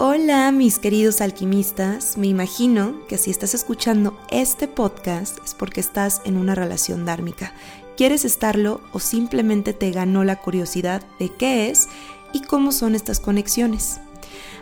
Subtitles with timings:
[0.00, 6.22] Hola mis queridos alquimistas, me imagino que si estás escuchando este podcast es porque estás
[6.24, 7.52] en una relación dármica.
[7.96, 11.88] ¿Quieres estarlo o simplemente te ganó la curiosidad de qué es
[12.32, 13.98] y cómo son estas conexiones?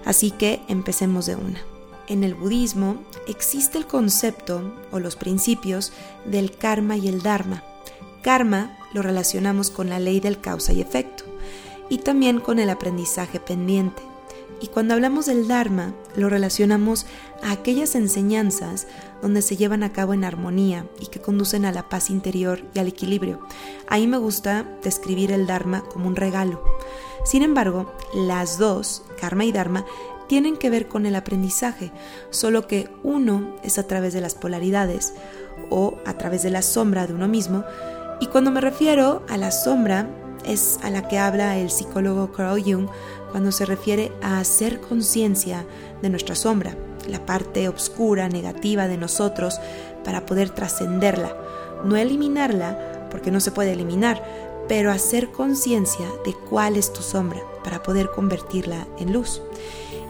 [0.07, 1.61] Así que empecemos de una.
[2.09, 2.97] En el budismo
[3.29, 5.93] existe el concepto o los principios
[6.25, 7.63] del karma y el dharma.
[8.23, 11.25] Karma lo relacionamos con la ley del causa y efecto
[11.91, 14.03] y también con el aprendizaje pendiente
[14.61, 17.07] y cuando hablamos del Dharma, lo relacionamos
[17.43, 18.87] a aquellas enseñanzas
[19.23, 22.79] donde se llevan a cabo en armonía y que conducen a la paz interior y
[22.79, 23.41] al equilibrio.
[23.87, 26.63] Ahí me gusta describir el Dharma como un regalo.
[27.25, 29.85] Sin embargo, las dos, Karma y Dharma,
[30.29, 31.93] tienen que ver con el aprendizaje,
[32.31, 35.15] solo que uno es a través de las polaridades
[35.71, 37.65] o a través de la sombra de uno mismo,
[38.21, 40.09] y cuando me refiero a la sombra
[40.47, 42.89] es a la que habla el psicólogo Carl Jung
[43.31, 45.67] cuando se refiere a hacer conciencia
[46.03, 46.77] de nuestra sombra,
[47.09, 49.61] la parte oscura, negativa de nosotros,
[50.05, 51.37] para poder trascenderla.
[51.85, 54.23] No eliminarla, porque no se puede eliminar,
[54.69, 59.43] pero hacer conciencia de cuál es tu sombra, para poder convertirla en luz.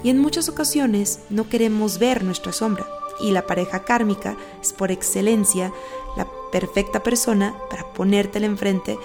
[0.02, 2.86] Y en muchas ocasiones no queremos ver nuestra sombra,
[3.20, 5.72] y la pareja kármica es por excelencia
[6.16, 8.98] la perfecta persona para ponértela enfrente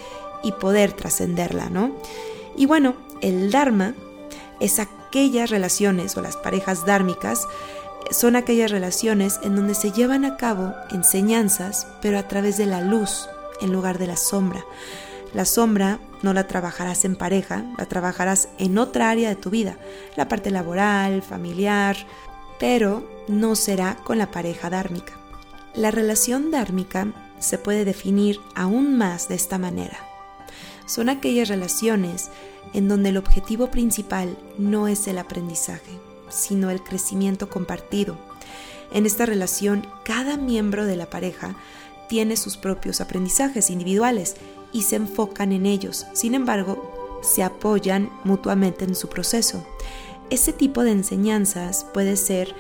[0.43, 1.95] y poder trascenderla, ¿no?
[2.55, 3.93] Y bueno, el Dharma
[4.59, 7.47] es aquellas relaciones o las parejas dármicas
[8.09, 12.81] son aquellas relaciones en donde se llevan a cabo enseñanzas, pero a través de la
[12.81, 13.29] luz
[13.61, 14.65] en lugar de la sombra.
[15.33, 19.77] La sombra no la trabajarás en pareja, la trabajarás en otra área de tu vida,
[20.15, 21.95] la parte laboral, familiar,
[22.59, 25.13] pero no será con la pareja dármica.
[25.73, 27.07] La relación dármica
[27.39, 30.10] se puede definir aún más de esta manera.
[30.85, 32.29] Son aquellas relaciones
[32.73, 38.17] en donde el objetivo principal no es el aprendizaje, sino el crecimiento compartido.
[38.91, 41.55] En esta relación, cada miembro de la pareja
[42.09, 44.35] tiene sus propios aprendizajes individuales
[44.73, 46.05] y se enfocan en ellos.
[46.13, 49.65] Sin embargo, se apoyan mutuamente en su proceso.
[50.29, 52.55] Ese tipo de enseñanzas puede ser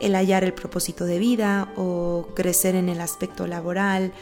[0.00, 4.12] el hallar el propósito de vida o crecer en el aspecto laboral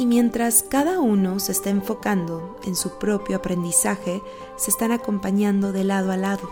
[0.00, 4.22] y mientras cada uno se está enfocando en su propio aprendizaje,
[4.56, 6.48] se están acompañando de lado a lado.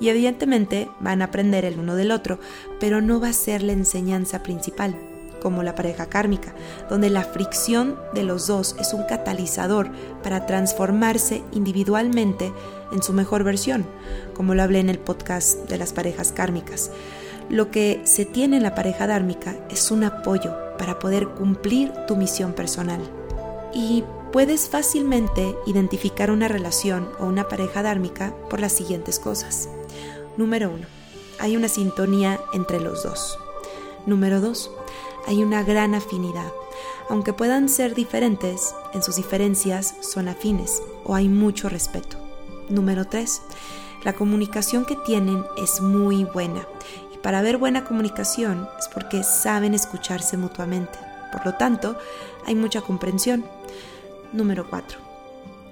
[0.00, 2.40] Y evidentemente van a aprender el uno del otro,
[2.80, 4.96] pero no va a ser la enseñanza principal,
[5.40, 6.56] como la pareja kármica,
[6.90, 9.92] donde la fricción de los dos es un catalizador
[10.24, 12.52] para transformarse individualmente
[12.90, 13.86] en su mejor versión,
[14.34, 16.90] como lo hablé en el podcast de las parejas kármicas.
[17.48, 22.16] Lo que se tiene en la pareja dármica es un apoyo para poder cumplir tu
[22.16, 23.00] misión personal.
[23.72, 29.68] Y puedes fácilmente identificar una relación o una pareja dármica por las siguientes cosas.
[30.36, 30.88] Número uno,
[31.38, 33.38] hay una sintonía entre los dos.
[34.06, 34.72] Número dos,
[35.28, 36.52] hay una gran afinidad.
[37.08, 42.16] Aunque puedan ser diferentes, en sus diferencias son afines o hay mucho respeto.
[42.68, 43.40] Número tres,
[44.02, 46.66] la comunicación que tienen es muy buena
[47.22, 50.98] para haber buena comunicación es porque saben escucharse mutuamente.
[51.30, 51.96] Por lo tanto,
[52.46, 53.44] hay mucha comprensión.
[54.32, 54.98] Número 4.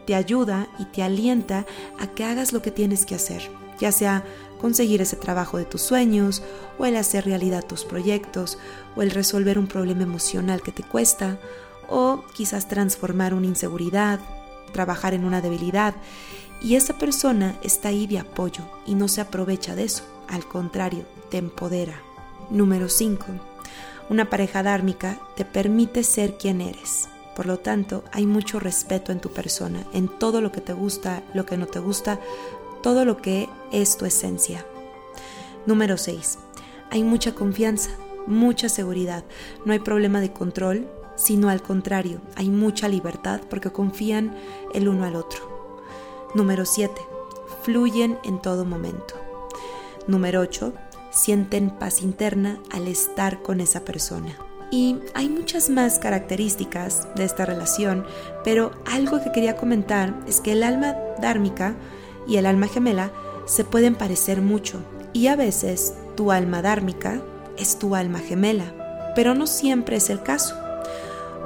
[0.07, 1.67] Te ayuda y te alienta
[1.99, 4.25] a que hagas lo que tienes que hacer, ya sea
[4.61, 6.43] conseguir ese trabajo de tus sueños,
[6.79, 8.59] o el hacer realidad tus proyectos,
[8.97, 11.39] o el resolver un problema emocional que te cuesta,
[11.89, 14.21] o quizás transformar una inseguridad,
[14.73, 15.95] trabajar en una debilidad.
[16.63, 20.05] Y esa persona está ahí de apoyo y no se aprovecha de eso.
[20.31, 22.01] Al contrario, te empodera.
[22.51, 23.27] Número 5.
[24.11, 27.09] Una pareja dármica te permite ser quien eres.
[27.35, 31.23] Por lo tanto, hay mucho respeto en tu persona, en todo lo que te gusta,
[31.35, 32.21] lo que no te gusta,
[32.81, 34.65] todo lo que es tu esencia.
[35.67, 36.39] Número 6.
[36.91, 37.91] Hay mucha confianza,
[38.27, 39.25] mucha seguridad.
[39.65, 44.37] No hay problema de control, sino al contrario, hay mucha libertad porque confían
[44.75, 45.41] el uno al otro.
[46.35, 46.95] Número 7.
[47.63, 49.30] Fluyen en todo momento.
[50.07, 50.73] Número 8
[51.11, 54.37] sienten paz interna al estar con esa persona.
[54.71, 58.07] Y hay muchas más características de esta relación,
[58.45, 61.75] pero algo que quería comentar es que el alma dármica
[62.29, 63.11] y el alma gemela
[63.47, 64.81] se pueden parecer mucho
[65.13, 67.21] y a veces tu alma dármica
[67.59, 70.55] es tu alma gemela, pero no siempre es el caso.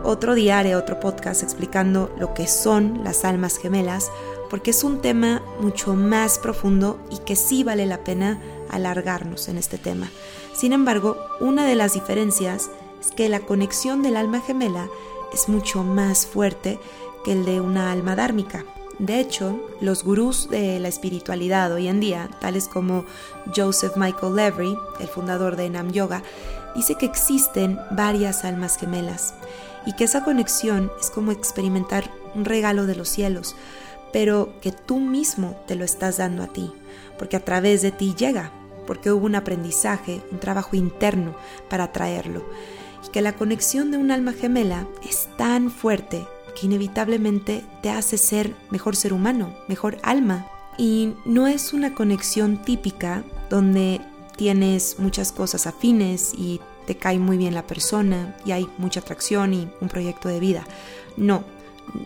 [0.03, 4.11] Otro haré otro podcast explicando lo que son las almas gemelas,
[4.51, 9.59] porque es un tema mucho más profundo y que sí vale la pena alargarnos en
[9.59, 10.11] este tema.
[10.55, 12.71] Sin embargo, una de las diferencias
[13.01, 14.89] es que la conexión del alma gemela
[15.33, 16.79] es mucho más fuerte
[17.25, 18.65] que el de una alma dármica.
[18.99, 23.05] De hecho, los gurús de la espiritualidad hoy en día, tales como
[23.55, 26.23] Joseph Michael Levry, el fundador de Nam Yoga,
[26.77, 29.35] dice que existen varias almas gemelas
[29.87, 33.57] y que esa conexión es como experimentar un regalo de los cielos,
[34.15, 36.71] pero que tú mismo te lo estás dando a ti,
[37.19, 38.53] porque a través de ti llega,
[38.87, 41.35] porque hubo un aprendizaje, un trabajo interno
[41.69, 42.49] para traerlo,
[43.05, 46.25] y que la conexión de un alma gemela es tan fuerte
[46.55, 50.47] que inevitablemente te hace ser mejor ser humano, mejor alma.
[50.79, 54.01] Y no es una conexión típica donde
[54.37, 59.55] tienes muchas cosas afines y te cae muy bien la persona y hay mucha atracción
[59.55, 60.65] y un proyecto de vida.
[61.17, 61.43] No,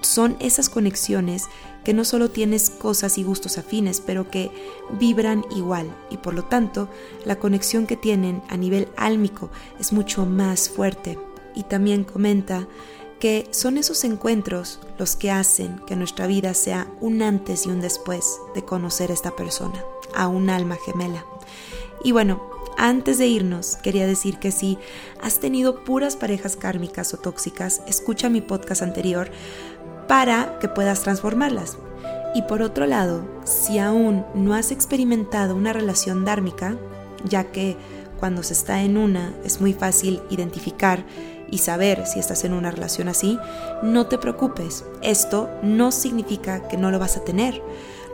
[0.02, 1.48] son esas conexiones
[1.88, 4.50] que no solo tienes cosas y gustos afines, pero que
[4.98, 6.90] vibran igual y por lo tanto
[7.24, 9.48] la conexión que tienen a nivel álmico
[9.80, 11.18] es mucho más fuerte.
[11.54, 12.68] Y también comenta
[13.20, 17.80] que son esos encuentros los que hacen que nuestra vida sea un antes y un
[17.80, 19.82] después de conocer a esta persona,
[20.14, 21.24] a un alma gemela.
[22.04, 24.76] Y bueno, antes de irnos, quería decir que si
[25.22, 29.30] has tenido puras parejas kármicas o tóxicas, escucha mi podcast anterior
[30.08, 31.78] para que puedas transformarlas.
[32.34, 36.76] Y por otro lado, si aún no has experimentado una relación dármica,
[37.24, 37.76] ya que
[38.18, 41.04] cuando se está en una es muy fácil identificar
[41.50, 43.38] y saber si estás en una relación así,
[43.82, 44.84] no te preocupes.
[45.02, 47.62] Esto no significa que no lo vas a tener.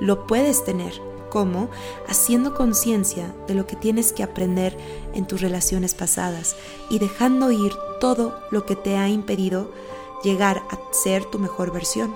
[0.00, 0.92] Lo puedes tener.
[1.30, 1.68] ¿Cómo?
[2.06, 4.76] Haciendo conciencia de lo que tienes que aprender
[5.14, 6.54] en tus relaciones pasadas
[6.90, 9.72] y dejando ir todo lo que te ha impedido
[10.22, 12.14] llegar a ser tu mejor versión.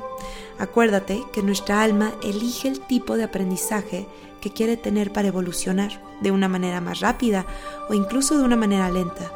[0.58, 4.06] Acuérdate que nuestra alma elige el tipo de aprendizaje
[4.40, 7.46] que quiere tener para evolucionar de una manera más rápida
[7.88, 9.32] o incluso de una manera lenta.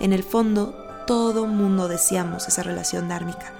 [0.00, 0.74] En el fondo,
[1.06, 3.52] todo mundo deseamos esa relación dármica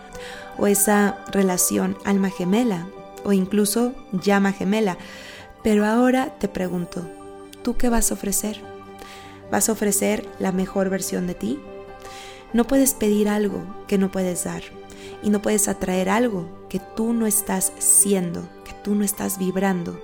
[0.59, 2.87] o esa relación alma gemela
[3.25, 4.97] o incluso llama gemela.
[5.63, 7.09] Pero ahora te pregunto,
[7.63, 8.61] ¿tú qué vas a ofrecer?
[9.51, 11.61] ¿Vas a ofrecer la mejor versión de ti?
[12.53, 14.63] No puedes pedir algo que no puedes dar
[15.23, 20.01] y no puedes atraer algo que tú no estás siendo, que tú no estás vibrando.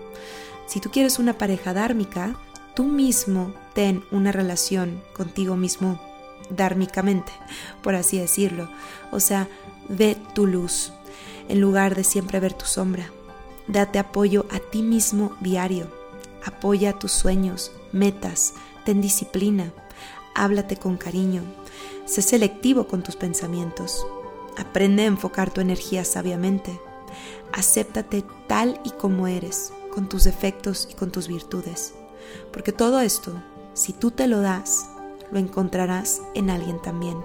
[0.67, 2.37] Si tú quieres una pareja dármica,
[2.75, 6.01] tú mismo ten una relación contigo mismo
[6.51, 7.33] dármicamente,
[7.83, 8.69] por así decirlo.
[9.11, 9.49] O sea,
[9.89, 10.93] ve tu luz
[11.49, 13.11] en lugar de siempre ver tu sombra.
[13.67, 15.87] Date apoyo a ti mismo diario.
[16.45, 18.55] Apoya tus sueños, metas,
[18.85, 19.73] ten disciplina.
[20.35, 21.43] Háblate con cariño.
[22.05, 24.07] Sé selectivo con tus pensamientos.
[24.57, 26.81] Aprende a enfocar tu energía sabiamente.
[27.53, 31.95] Acéptate tal y como eres, con tus defectos y con tus virtudes.
[32.53, 33.33] Porque todo esto,
[33.75, 34.89] si tú te lo das,
[35.31, 37.19] lo encontrarás en alguien también.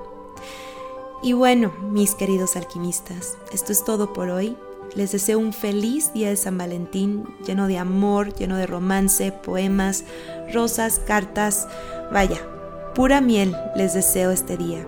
[1.24, 4.56] Y bueno, mis queridos alquimistas, esto es todo por hoy.
[4.96, 10.06] Les deseo un feliz día de San Valentín, lleno de amor, lleno de romance, poemas,
[10.54, 11.68] rosas, cartas,
[12.12, 12.40] vaya,
[12.98, 14.88] pura miel les deseo este día.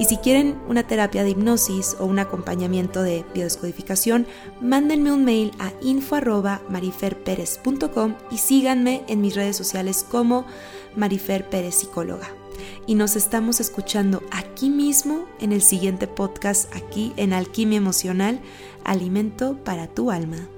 [0.00, 4.26] Y si quieren una terapia de hipnosis o un acompañamiento de biodescodificación,
[4.60, 10.44] mándenme un mail a info@mariferperez.com y síganme en mis redes sociales como
[10.96, 12.26] Marifer Pérez Psicóloga.
[12.84, 18.40] Y nos estamos escuchando aquí mismo en el siguiente podcast, aquí en Alquimia Emocional,
[18.82, 20.48] Alimento para tu Alma.